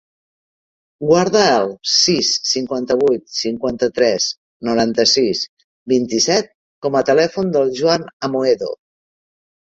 Guarda 1.07 1.41
el 1.55 1.67
sis, 1.95 2.29
cinquanta-vuit, 2.51 3.25
cinquanta-tres, 3.39 4.25
noranta-sis, 4.69 5.41
vint-i-set 5.93 6.49
com 6.87 6.97
a 6.99 7.03
telèfon 7.11 7.53
del 7.59 7.71
Joan 7.81 8.07
Amoedo. 8.29 8.71